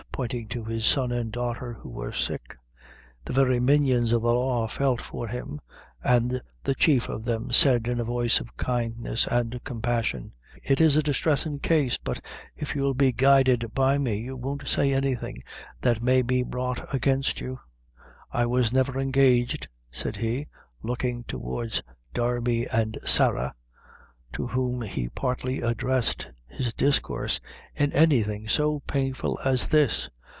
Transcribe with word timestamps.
pointing 0.13 0.47
to 0.47 0.63
his 0.63 0.85
son 0.85 1.11
and 1.11 1.31
daughter, 1.31 1.73
who 1.73 1.89
were 1.89 2.11
sick. 2.13 2.55
The 3.25 3.33
very 3.33 3.59
minions 3.59 4.11
of 4.11 4.21
the 4.21 4.31
law 4.35 4.67
felt 4.67 5.01
for 5.01 5.27
him; 5.27 5.59
and 6.03 6.39
the 6.63 6.75
chief 6.75 7.09
of 7.09 7.25
them 7.25 7.49
said, 7.49 7.87
in 7.87 7.99
a 7.99 8.03
voice 8.03 8.39
of 8.39 8.55
kindness 8.55 9.25
and 9.25 9.59
compassion: 9.63 10.33
"It's 10.61 10.95
a 10.95 11.01
distressin' 11.01 11.57
case; 11.59 11.97
but 11.97 12.21
if 12.55 12.75
you'll 12.75 12.93
be 12.93 13.11
guided 13.11 13.73
by 13.73 13.97
me, 13.97 14.17
you 14.19 14.35
won't 14.37 14.67
say 14.67 14.93
anything 14.93 15.43
that 15.81 16.03
may 16.03 16.21
be 16.21 16.43
brought 16.43 16.93
against 16.93 17.41
yourself. 17.41 17.61
I 18.31 18.45
was 18.45 18.71
never 18.71 18.99
engaged," 18.99 19.69
said 19.89 20.17
he, 20.17 20.45
looking 20.83 21.23
towards 21.23 21.81
Darby 22.13 22.67
and 22.67 22.99
Sarah, 23.05 23.55
to 24.33 24.45
whom 24.47 24.83
he 24.83 25.09
partly 25.09 25.61
addressed 25.61 26.27
his 26.47 26.73
discourse, 26.73 27.39
"in 27.75 27.91
anything 27.93 28.45
so 28.47 28.81
painful 28.81 29.39
as 29.45 29.67
this. 29.67 30.09